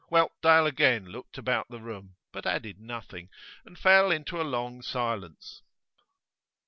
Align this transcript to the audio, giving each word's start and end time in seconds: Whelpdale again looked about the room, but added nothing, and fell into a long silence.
Whelpdale 0.09 0.65
again 0.65 1.05
looked 1.09 1.37
about 1.37 1.67
the 1.69 1.79
room, 1.79 2.15
but 2.31 2.47
added 2.47 2.79
nothing, 2.79 3.29
and 3.65 3.77
fell 3.77 4.09
into 4.09 4.41
a 4.41 4.41
long 4.41 4.81
silence. 4.81 5.61